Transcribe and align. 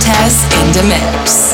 Bartes 0.00 0.44
in 0.62 0.72
the 0.72 0.82
mix. 0.88 1.49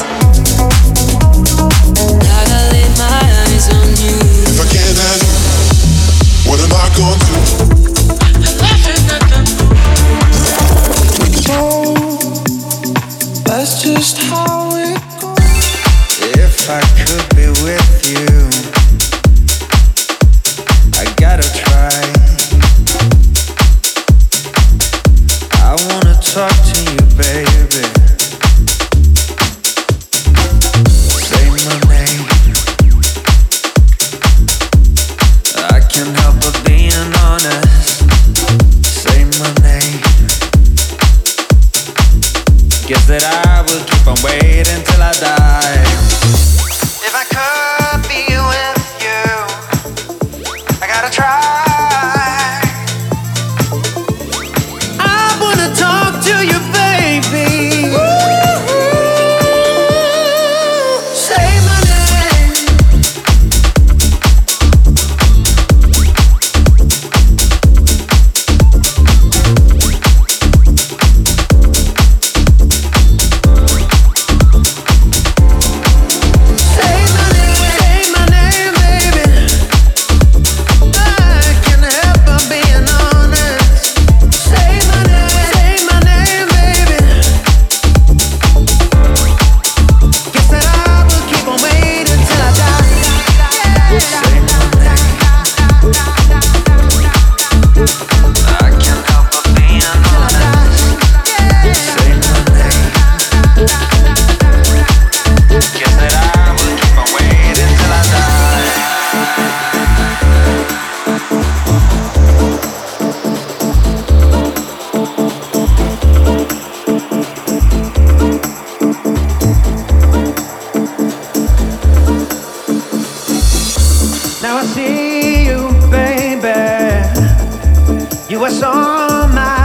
You 128.37 128.45
are 128.45 128.51
so 128.51 128.71
my 128.71 129.56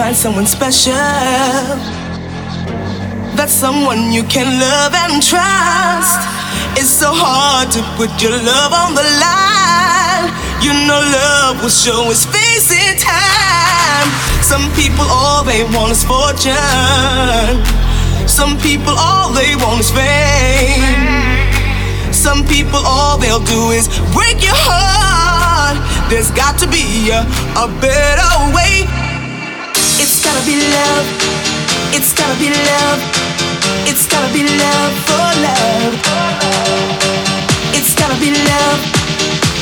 find 0.00 0.16
someone 0.16 0.46
special. 0.46 0.96
That's 3.36 3.52
someone 3.52 4.10
you 4.16 4.24
can 4.24 4.48
love 4.56 4.94
and 4.96 5.20
trust. 5.20 6.16
It's 6.80 6.88
so 6.88 7.12
hard 7.12 7.68
to 7.76 7.84
put 8.00 8.08
your 8.16 8.32
love 8.32 8.72
on 8.72 8.96
the 8.96 9.04
line. 9.20 10.32
You 10.64 10.72
know, 10.88 10.96
love 10.96 11.60
will 11.60 11.68
show 11.68 12.08
its 12.08 12.24
face 12.24 12.72
in 12.72 12.96
time. 12.96 14.08
Some 14.40 14.64
people, 14.72 15.04
all 15.04 15.44
they 15.44 15.68
want 15.68 15.92
is 15.92 16.00
fortune. 16.00 17.60
Some 18.24 18.56
people, 18.64 18.96
all 18.96 19.28
they 19.36 19.52
want 19.60 19.84
is 19.84 19.92
fame. 19.92 20.96
Some 22.08 22.40
people, 22.48 22.80
all 22.88 23.18
they'll 23.18 23.44
do 23.44 23.68
is 23.76 23.84
break 24.16 24.40
your 24.40 24.56
heart. 24.64 25.76
There's 26.08 26.30
got 26.32 26.56
to 26.64 26.66
be 26.72 27.12
a, 27.12 27.20
a 27.60 27.68
better 27.84 28.32
way. 28.56 28.99
It's 30.20 30.28
gotta 30.28 30.44
be 30.44 30.56
love. 30.60 31.06
It's 31.96 32.12
gotta 32.12 32.36
be 32.38 32.50
love. 32.50 33.00
It's 33.88 34.06
gotta 34.06 34.30
be 34.34 34.44
love 34.44 34.92
for 35.08 35.28
love. 35.40 35.96
It's 37.72 37.94
gotta 37.94 38.20
be 38.20 38.28
love. 38.28 38.80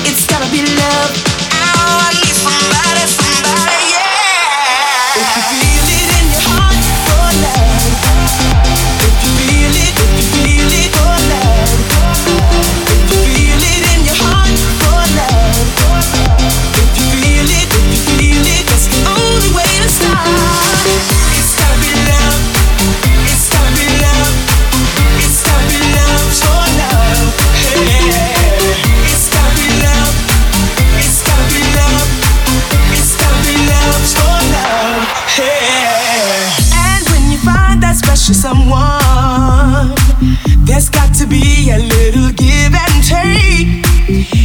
It's 0.03 0.27
gotta 0.27 0.51
be 0.51 0.67
love. 0.67 1.15
Oh, 1.63 2.03
I 2.03 2.11
need 2.11 2.35
somebody, 2.35 3.07
somebody, 3.07 3.79
yeah. 3.95 5.23
If 5.23 5.31
you 5.31 5.47
feel 5.63 5.87
it 5.95 6.11
in 6.19 6.27
your 6.35 6.43
heart 6.51 6.83
for 7.07 7.29
love, 7.39 7.87
if 9.07 9.15
you 9.23 9.35
feel 9.47 9.75
it. 9.87 10.28
to 38.29 38.35
someone. 38.35 39.95
There's 40.67 40.91
got 40.91 41.15
to 41.15 41.27
be 41.27 41.71
a 41.71 41.79
little 41.79 42.31
give 42.33 42.75
and 42.75 43.03
take. 43.03 43.83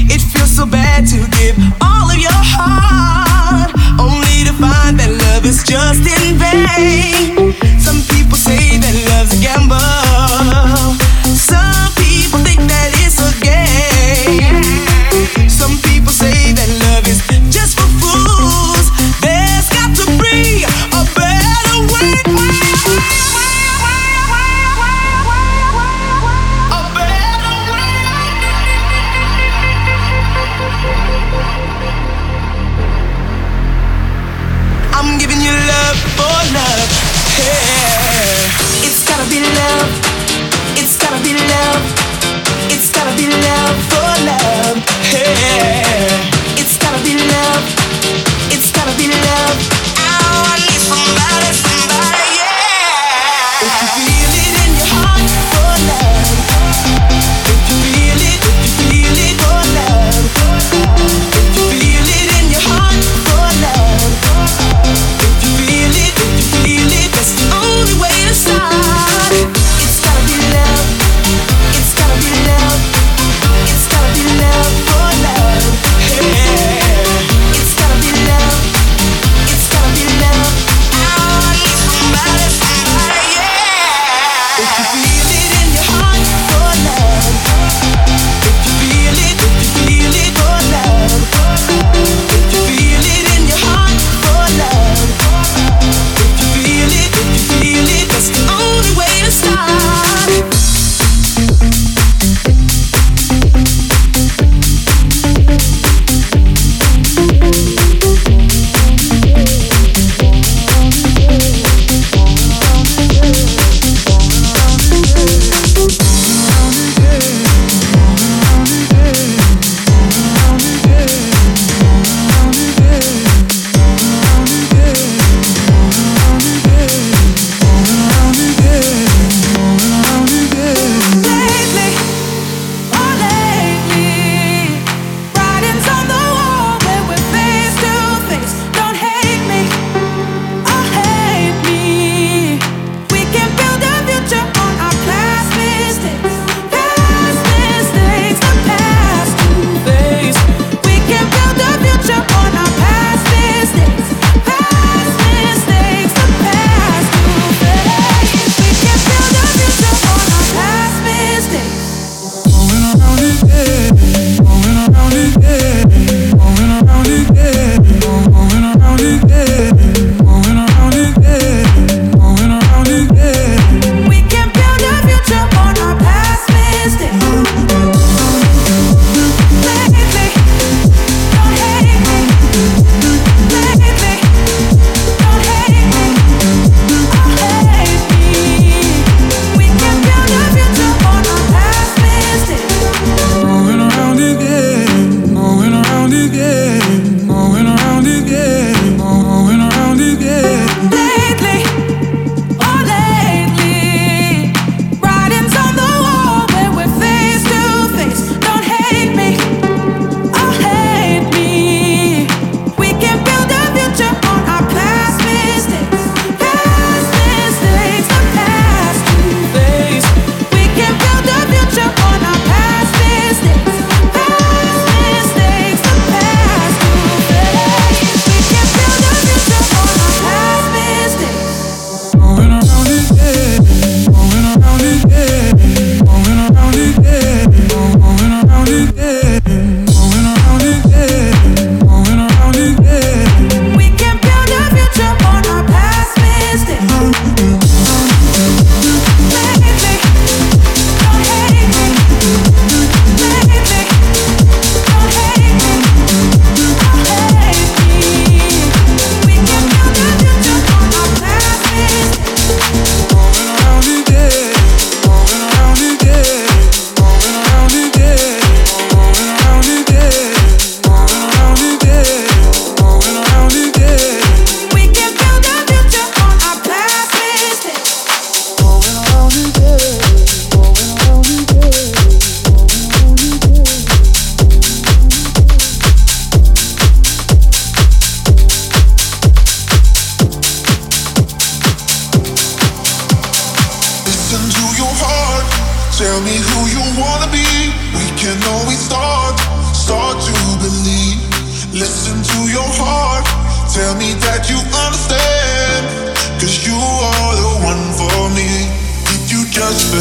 It 0.10 0.22
feels 0.22 0.56
so 0.56 0.66
bad 0.66 1.06
to 1.08 1.18
give 1.38 1.58
all 1.82 2.10
of 2.10 2.18
your 2.18 2.32
heart, 2.32 3.74
only 4.00 4.46
to 4.48 4.54
find 4.54 4.98
that 5.00 5.12
love 5.28 5.46
is 5.46 5.64
just 5.64 6.00
in 6.00 6.38
vain. 6.40 7.63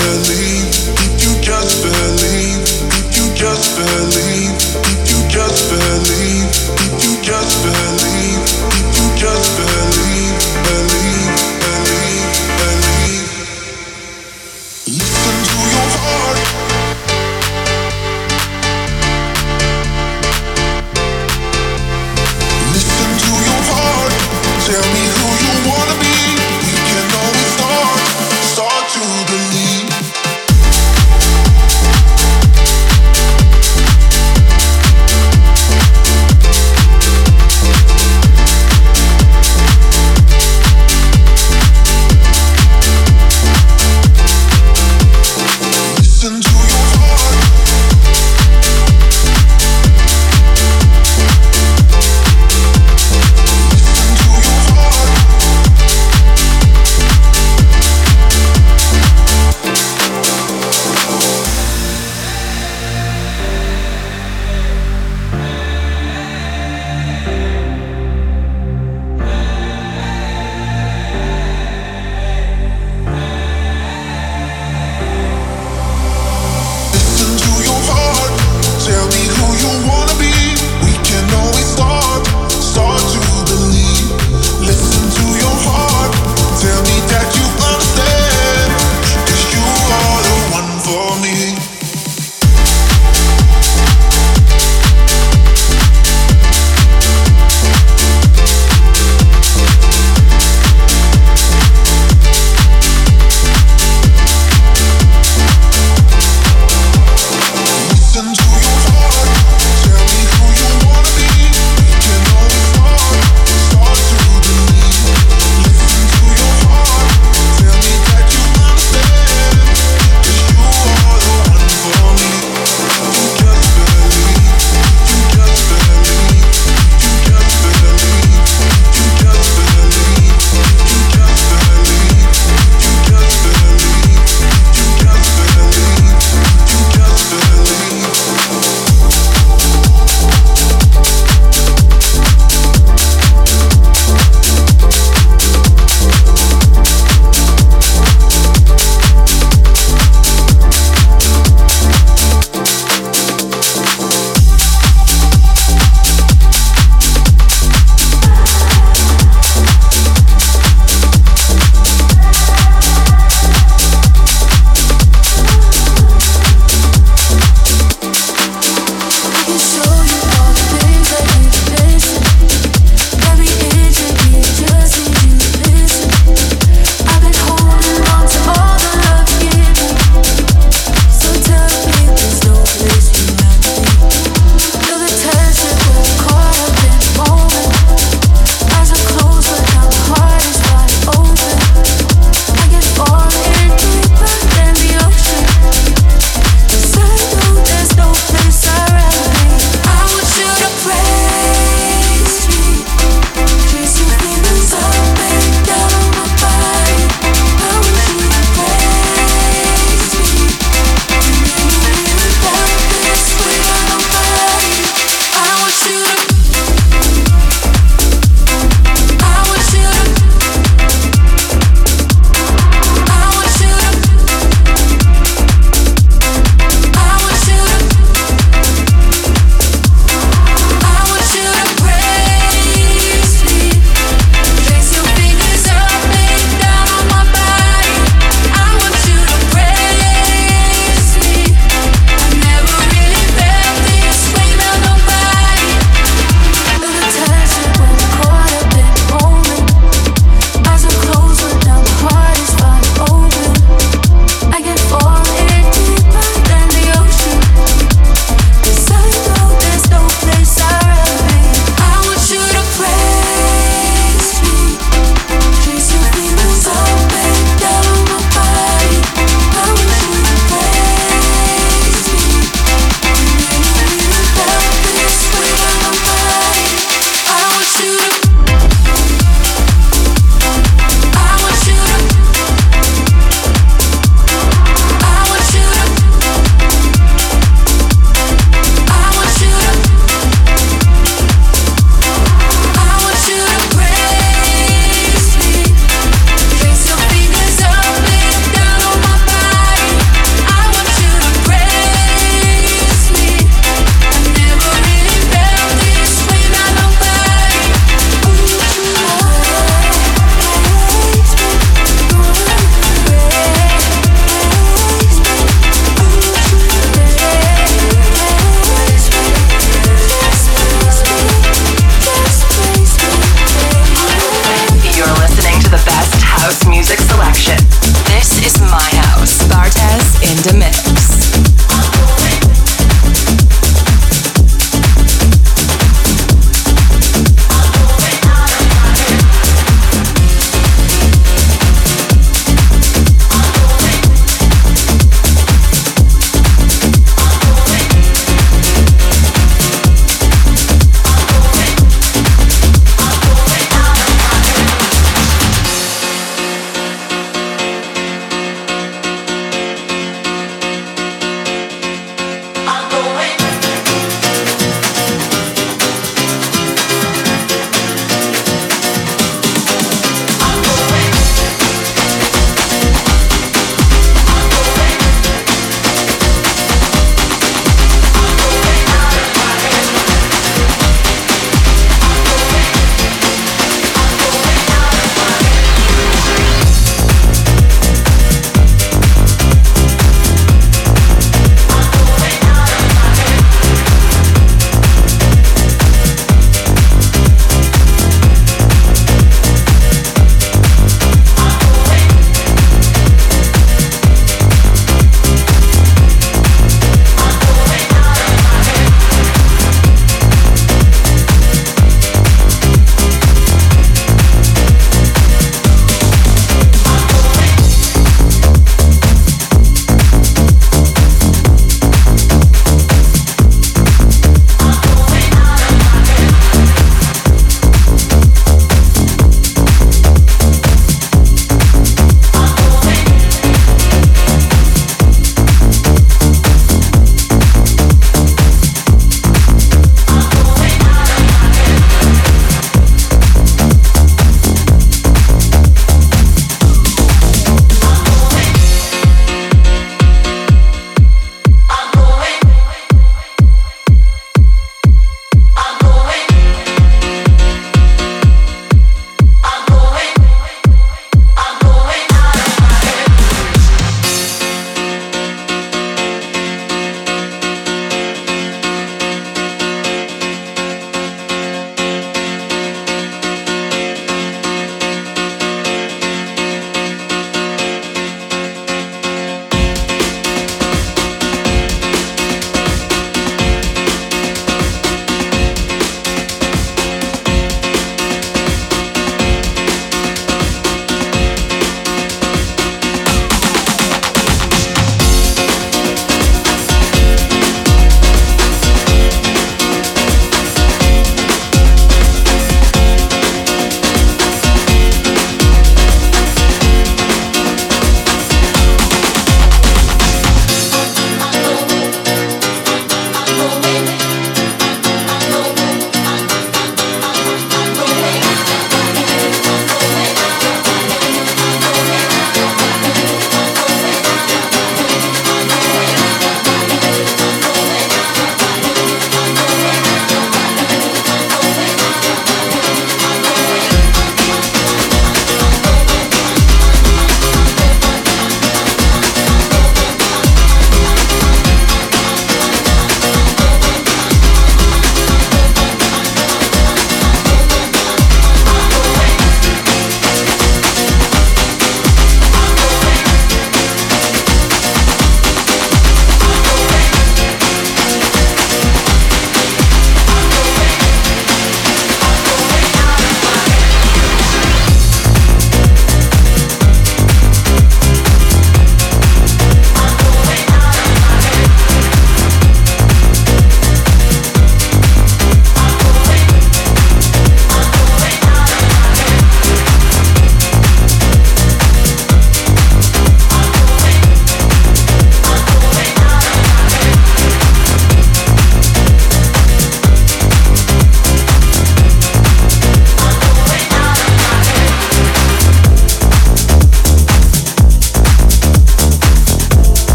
Just 0.00 0.49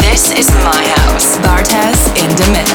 This 0.00 0.32
is 0.32 0.48
my 0.64 0.82
house. 0.98 1.36
Bartes 1.38 2.08
in 2.22 2.30
the 2.36 2.48
mix. 2.52 2.65